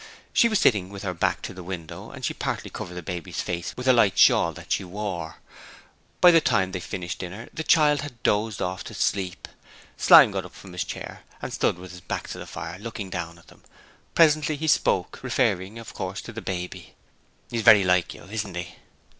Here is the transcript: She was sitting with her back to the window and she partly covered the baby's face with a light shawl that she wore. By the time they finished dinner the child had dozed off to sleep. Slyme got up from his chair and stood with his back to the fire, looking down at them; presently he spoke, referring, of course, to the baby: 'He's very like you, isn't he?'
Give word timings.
She 0.33 0.49
was 0.49 0.57
sitting 0.57 0.89
with 0.89 1.03
her 1.03 1.13
back 1.13 1.43
to 1.43 1.53
the 1.53 1.61
window 1.61 2.09
and 2.09 2.25
she 2.25 2.33
partly 2.33 2.71
covered 2.71 2.95
the 2.95 3.03
baby's 3.03 3.41
face 3.41 3.71
with 3.77 3.87
a 3.87 3.93
light 3.93 4.17
shawl 4.17 4.51
that 4.53 4.71
she 4.71 4.83
wore. 4.83 5.35
By 6.21 6.31
the 6.31 6.41
time 6.41 6.71
they 6.71 6.79
finished 6.79 7.19
dinner 7.19 7.49
the 7.53 7.63
child 7.63 8.01
had 8.01 8.23
dozed 8.23 8.63
off 8.63 8.83
to 8.85 8.95
sleep. 8.95 9.47
Slyme 9.97 10.31
got 10.31 10.43
up 10.43 10.55
from 10.55 10.73
his 10.73 10.85
chair 10.85 11.21
and 11.39 11.53
stood 11.53 11.77
with 11.77 11.91
his 11.91 12.01
back 12.01 12.27
to 12.29 12.39
the 12.39 12.47
fire, 12.47 12.79
looking 12.79 13.11
down 13.11 13.37
at 13.37 13.49
them; 13.49 13.61
presently 14.15 14.55
he 14.55 14.65
spoke, 14.65 15.19
referring, 15.21 15.77
of 15.77 15.93
course, 15.93 16.19
to 16.21 16.33
the 16.33 16.41
baby: 16.41 16.95
'He's 17.51 17.61
very 17.61 17.83
like 17.83 18.11
you, 18.15 18.23
isn't 18.23 18.55
he?' 18.55 18.77